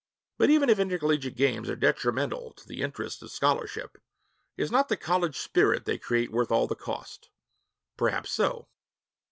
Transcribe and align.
V 0.01 0.03
But 0.39 0.49
even 0.49 0.67
if 0.71 0.79
intercollegiate 0.79 1.35
games 1.35 1.69
are 1.69 1.75
detrimental 1.75 2.53
to 2.53 2.67
the 2.67 2.81
interests 2.81 3.21
of 3.21 3.29
scholarship, 3.29 3.99
is 4.57 4.71
not 4.71 4.89
the 4.89 4.97
college 4.97 5.37
spirit 5.37 5.85
they 5.85 5.99
create 5.99 6.31
worth 6.31 6.49
all 6.51 6.65
they 6.65 6.73
cost? 6.73 7.29
Perhaps 7.97 8.31
so. 8.31 8.67